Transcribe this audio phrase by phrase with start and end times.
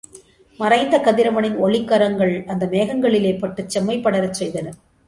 [0.59, 4.67] மறைந்த கதிரவனின் ஒளிக் கரங்கள் அந்த மேகங்களிலே பட்டுச் செம்மை படரச் செய்தன.